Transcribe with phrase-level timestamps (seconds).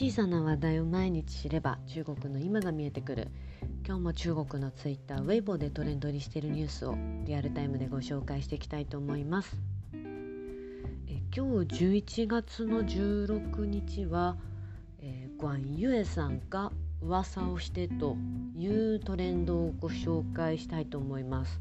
[0.00, 3.26] 小さな話題を毎日知れば中国の今が見えてくる。
[3.84, 6.94] 今日も中国のツイッターウェイボーでトレンド入りしているニュースを
[7.24, 9.56] リアルタイムでご紹介していきたいと思います。
[9.92, 9.98] え
[11.36, 14.36] 今日11月の16日は、
[15.00, 16.70] えー、グアン・ユエさんが
[17.02, 18.16] 噂をしてと
[18.56, 21.60] いうトレンドをご紹介したいと思います。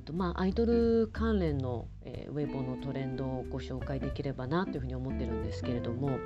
[0.00, 6.18] っとまあ、アイドル関連の、えー、ウェイボーのトレンドをご紹介できればなというふうに思ってるんですけれども、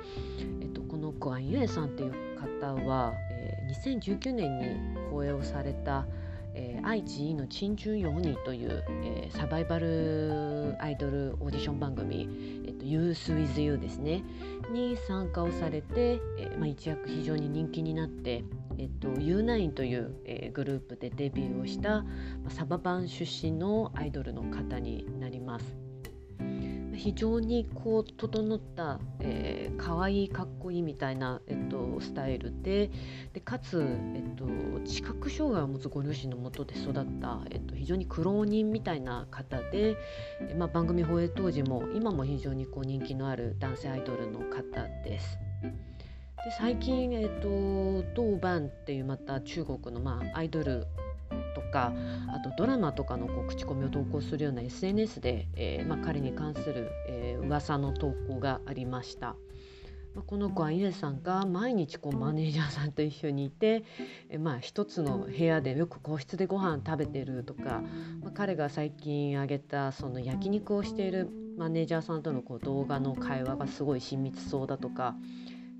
[0.61, 4.65] えっと、このグアン・ユエさんっていう方は、えー、2019年に
[5.11, 6.07] 放映をされた
[6.57, 12.29] 「えー、愛知の珍獣用に」という、えー、サバイバルアイドルオーディション番組
[12.65, 14.23] 「えっと、Youth with You」ですね
[14.71, 18.45] に参加をされて、えーまあ、一躍非常に人気になって
[18.77, 22.05] えっと、U9 という、えー、グループでデビューをした、
[22.49, 25.85] サババン出身のアイドルの方になります。
[26.95, 32.89] 非常にこう整った、えー、可愛いかっこいいみたいな、えっと、スタイルで
[33.33, 34.45] でかつ、えっと、
[34.85, 39.97] 視覚障害を持つご両親のもとで育った、えっと、非常に苦労人みたいな方で、
[40.41, 45.37] えまあ、番組放映当時も今も非常にこう人気のある男性アイドルの方です。
[46.43, 50.87] で最近、えーと、豆瓣っていうまた中国の、まあ、アイドル
[51.55, 51.93] とか
[52.33, 59.35] あとドラマとかのこう口コミを投稿するような SNS で、えーまあ、彼に関する、えー、噂の投稿がありました。
[60.15, 63.83] まあ、この子はイエさんが毎日こうマネージャーさんと一緒にいて、
[64.29, 67.81] えまあ、一つの部屋でよく個室でご飯食べてるとか、
[68.21, 75.15] まあ、彼が最近あげたその焼肉をしているマネージャーさんとのこう動画の会話がすごい親密そうだとか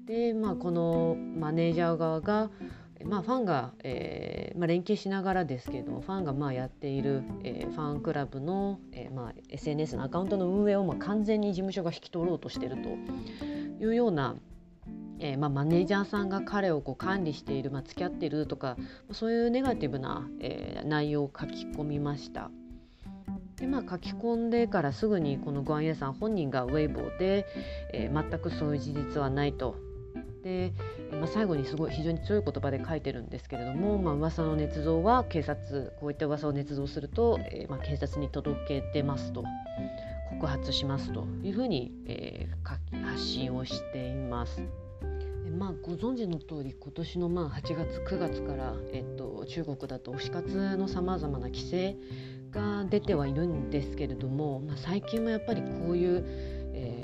[0.06, 2.50] で、まあ、このマネージャー側が、
[3.04, 12.90] まあ、ファンが、えーまあ、連携しながらですけどファンがまあやっている、えー、ファンクラブの、えーまあ、SNS のアカウントの運営をまあ完全に事務所が引き取ろうとしていると
[13.84, 14.36] いうような、
[15.20, 18.78] えーまあ、マネージャーさんが彼をこう管理している、まあ、付き合っているとか
[19.12, 22.50] そういうネガティブな、えー、内容を書き込みました。
[23.58, 27.46] でまあ、書き込んでからすぐにこのゴアン・エさん本人がウェイボーで、
[27.94, 29.78] えー、全くそういう事実はないと
[30.46, 30.74] で、
[31.12, 39.44] まあ、最後にすごい非常に強い言葉で書いてるんですけれども、まあ噂の捏造は警察こういった噂を捏造すると、えー、まあ警察に届け出ますと
[40.30, 44.62] 告発しますというふうに、えー、発信をしています。
[45.58, 51.96] まあ、ご存知の通り今年のまあ8月9月から、えっと、中国だと推し活のさまざまな規制
[52.52, 56.55] が出てはいるんですけれども、まあ、最近もやっぱりこういう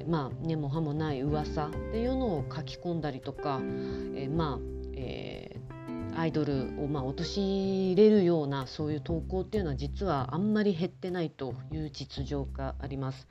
[0.02, 4.60] えー、まあ根も葉もない噂っていうのを書き込んだりとか、えー、まあ、
[4.94, 13.28] えー、アイドルをまあ陥れるようなそういう投稿っていうのは実はあんまり減ってないという実情があります。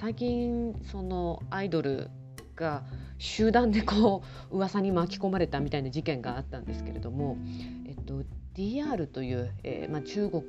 [0.00, 2.10] 最近そのアイドル
[2.56, 2.82] が
[3.18, 7.36] 集団でこう噂に巻き込まれたみたいな事件があったんですけれども、
[8.06, 8.22] と、
[8.56, 10.42] DR という、えーまあ、中国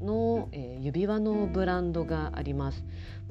[0.00, 2.84] の、えー、指輪のブランドがあります。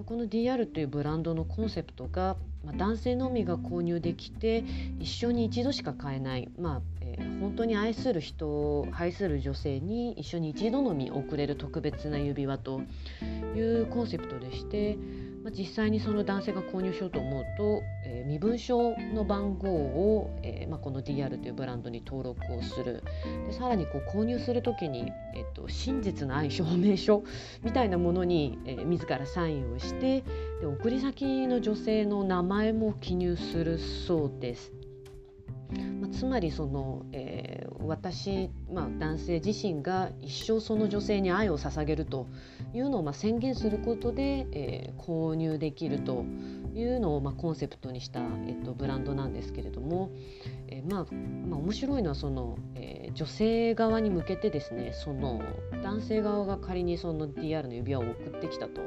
[0.06, 4.64] この DR というブランドのコンセプトが、まあ、男性のみが購入できて
[5.00, 12.82] 一生に一度しか買えない、まあえー、本当に愛する人を愛する女性に一緒に一度のみ贈れる特別な指輪と
[13.56, 14.98] いうコンセプトでして、
[15.44, 23.04] まあ、実際にその男性が購入しようと思うと、えー、身分証の番号を、えーまあ、この DR というブランドに登録をする
[23.48, 27.24] でさらにこう購入する時に、えっと、真実の愛証明書
[27.62, 30.24] みたいなものに、えー、自らサインをして
[30.62, 34.72] で送り先の女性の名前も記入するそうです。
[36.00, 42.28] まあ、つまりその、えー、私、まあ、男性自身が一生その女性に愛を捧げると
[42.74, 46.26] いうのをまあ宣言することで、えー、購入できると
[46.74, 50.12] いうのをまあコンセプトにした、えっと、ブランドなんですけれども、
[50.68, 51.14] えー、まあ、
[51.48, 55.42] まあ面白いのはその、えー、女性側に向けてですねその
[55.84, 58.82] 男性側が仮にその DR の指輪を送ってきたと。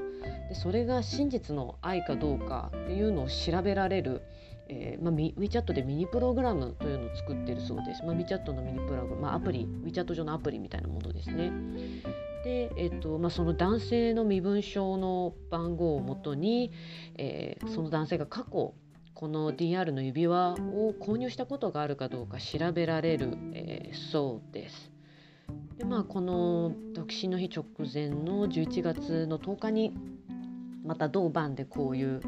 [0.49, 4.23] でそれが真実の愛かどうかっていうのを調べられる
[4.69, 8.03] えーまあ、WeChat でミニプログラムというのを作っているそうです。
[8.05, 11.53] まあ、WeChat のミニプログラム、まあ、アプリ WeChat 上のアプリみたいなものですね。
[12.45, 16.71] で、えーとまあ、その男性の身分証の番号をもとに、
[17.17, 18.75] えー、その男性が過去
[19.15, 24.93] この DR の指輪を購入したことがあるかどうか調べられる、えー、そうです。
[25.79, 29.95] でまあこの独身の日直前の11月の10日に
[30.85, 32.21] また同番でこういう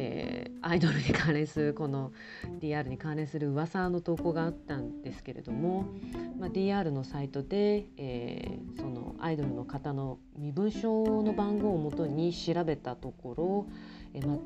[0.00, 2.12] えー、アイドルに関連するこの
[2.60, 5.86] DR に関連する噂の投稿があったんですけれども、
[6.38, 13.66] まあ、DR のサイトで、えー、そのアイドルの方の身分証の番号をもとに調べたところ、
[14.14, 14.38] えーまあ、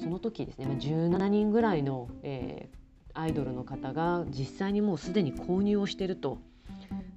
[0.00, 2.80] その時ですね、まあ、17人ぐらいの、えー
[3.12, 6.38] アイドルの方が実際にもうすでに購入をしてると。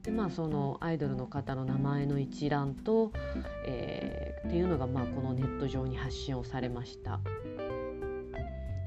[0.01, 3.13] でまあそのアイドルの方の名前の一覧と、
[3.65, 7.21] えー、っていうのがまあこのネット上に発信をされました。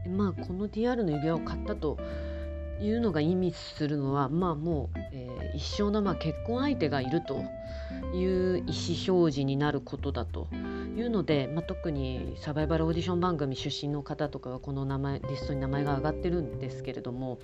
[0.09, 1.99] まあこの DR の指輪を買ったと
[2.81, 7.43] いうのが意味するのはまあもう、えー、一生のまあ結婚相手がいると
[8.15, 10.49] いう意思表示になることだと
[10.97, 17.39] いうので、まあ、特にサバイバルオーディション番組出身の方とかはこの名前リストに名前が挙がってるんですけれども、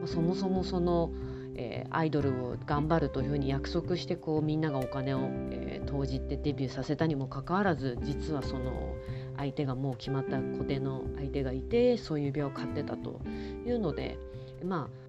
[0.00, 1.10] まあ、そもそもその、
[1.56, 5.20] えー、アイドルを頑張るというふうに約束してこうみんながお金を、
[5.50, 8.94] えー、投じてデビューさせたにもかかわらず実はその
[9.36, 13.20] 相手がもう決まった固定の相手がいてそういう病を買ってたと
[13.66, 14.18] いうので
[14.64, 15.02] まあ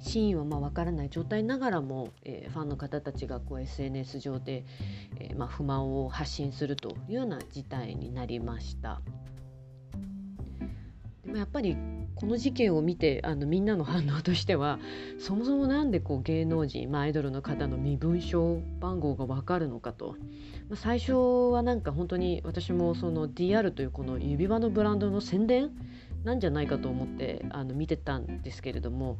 [0.00, 4.64] 真意はまあ分からない状態ながらも、えー、ファンの方たちがこう SNS 上で、
[5.18, 9.00] えー、まあ不満を発信するというような事態になりました。
[11.24, 11.76] でもやっぱり
[12.20, 14.78] この事件を見てあのみんなの反応としては
[15.18, 20.16] そもそも何でこう芸能人、まあ、アイドルの方の身分証番号が分かるのかと、
[20.68, 21.14] まあ、最初
[21.52, 25.70] はなんか本当に私もその DR というこの指輪のブランドの宣伝
[26.22, 29.16] なんじゃないかと思ってあの見てたんですけれども、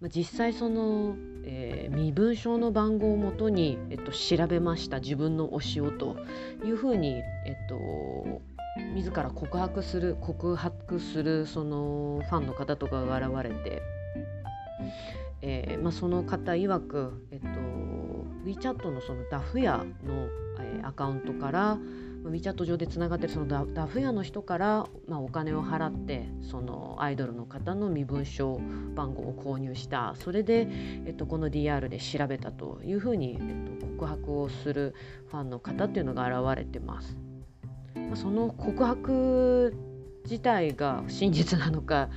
[0.00, 5.00] まあ、実際その、えー、身分証の番号をもとに、えっと、調べました。
[5.00, 6.16] 自分の推しをと
[6.64, 8.40] いうふうに、えっと、
[8.76, 13.82] 自ら告白する告白するそのファンの方とかが現れて、
[15.42, 17.46] えーまあ、その方曰く、えっと、
[18.44, 20.28] WeChat のそのダフ屋の、
[20.60, 21.78] えー、アカウントから
[22.24, 28.60] WeChat 上でつながってるそのダダフ屋の人から、まあ、お金を払ってそのアイドルの方の身分証
[28.94, 30.66] 番号を購入したそれで、
[31.06, 34.94] えっと、この DR で調べたというふうに、えっと、告白をする
[35.30, 37.23] ファンの方っていうのが現れてます。
[38.10, 39.74] ま、その告白
[40.24, 42.08] 自体が真実なのか、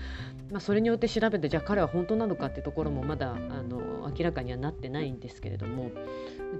[0.51, 5.91] まあ、それによって調べてじゃあ彼は本当なのかっていうところもまだあの明らかにはなってないんですけれども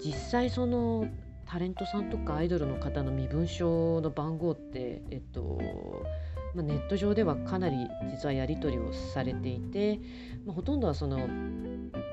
[0.03, 1.07] 実際その
[1.45, 5.61] タレントさんとかアイドルの方の身分証の番号って、えっと
[6.53, 7.77] まあ、ネット上ではかなり
[8.11, 10.01] 実はやり取りをされていて、
[10.45, 11.29] まあ、ほとんどはその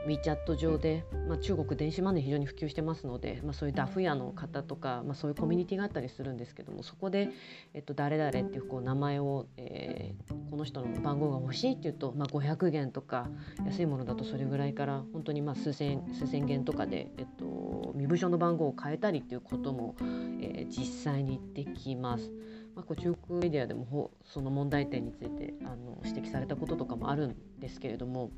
[0.06, 7.30] WeChat 上で、まあ、中国電子マネー非常に普及してますので、まあ、そういうダフ屋の方とか、まあ、そういうコミュニティがあったりするんですけどもそこで、
[7.72, 13.28] えっと、誰々っていうこう名前を、えー、この人の番号が欲しいっていうと、まあ、500元とか
[13.64, 19.96] 安いものだとそれぐらいから本当にまあ数千数千元とかで、えっと、身分証の番号を変えたりっていうことも、
[20.40, 22.30] えー、実際にできます。
[22.74, 28.30] まあ、こう中国メディアでもその問題点についてあの指摘されたこととかもあるんですけれども。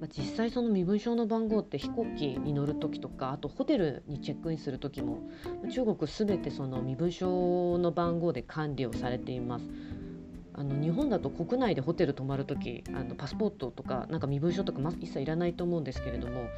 [0.00, 5.28] まあ、実際その身分証の番号って飛行機に乗る時とかあとホテルにチェックインする時も
[5.70, 9.64] 中国全てその身分証の番号で管理をされています。
[10.58, 16.48] あの日本だと国内でホテル泊まる時あのパスポートとかなんか身分証とか、ま、一切いらないと思うんですけれども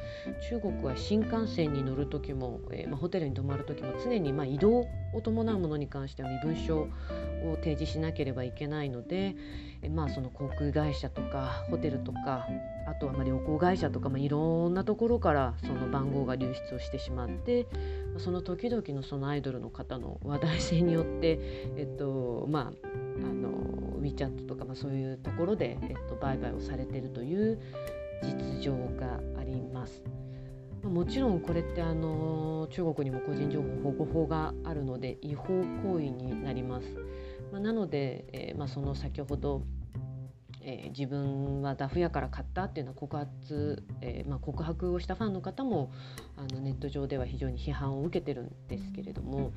[0.49, 9.35] 中国は新幹線に乗る時も、えー、ま、ホテルに泊まる時も常にま移動を伴うものに関しては身分証を提示しなければいけないので、
[9.81, 12.47] えまあ、その航空会社とかホテルとか
[12.87, 17.67] あとはま旅行会社とか、ま、いろんなところからその番号が流出をしてしまって
[18.17, 21.39] その時々のそのアイドルの方の話題性によって、
[21.75, 23.51] えっとまあ、あの
[24.01, 27.59] WeChat とか、まあ、そういうところで、えっと、売買をされているという
[28.23, 30.03] 実情があります。
[30.83, 36.87] もちろんこれってあの中国にも個人情報保護法があるので違法行為になります。
[37.51, 39.63] まあ、なので、えーまあ、その先ほど、
[40.69, 45.91] えー、自分はダフ屋から買ったっていうのは告発、えーまあ、告白をしたファンの方も
[46.37, 49.51] あのネット上では非常に批判を受けてるんですけれども、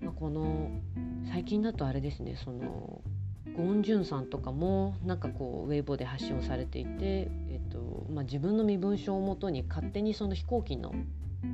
[0.00, 0.70] まあ、この
[1.30, 3.00] 最近だとあれですねその
[3.56, 10.92] ゴン・ジュンさんとかもなんかこうウェイボーで発信をされていて、えっとまあ、自分の身分証をもとに勝手にその飛行機の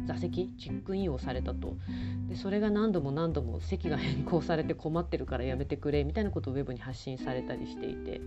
[0.06, 1.76] 座席チェックインをされたと。
[2.28, 8.20] でそれが何度も何度も席が変更されて困ってるからやめてくれみたいなことをウェブに発信されたりしていて、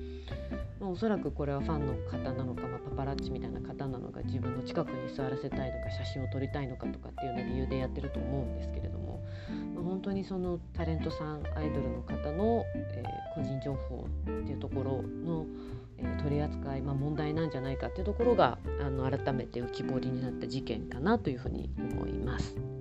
[0.80, 9.24] まあ、おそらくこれはファンの方なのか、まあ、パパラッチみたいな方なのか自分の近くに座らせたいのか写真を撮りたいのかとかっていうような理由でやってると思うんですけれども、
[9.74, 15.46] まあ、本当にそのタレントさんアイドルの方の、えー、個人情報っていうところの
[15.98, 22.75] えー、取り扱い、まあ、問題なんじゃないかっていうところがあの改めて浮き彫りになった事件かなというふうに思います。